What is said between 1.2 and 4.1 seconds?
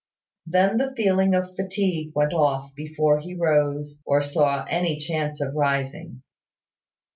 of fatigue went off before he rose,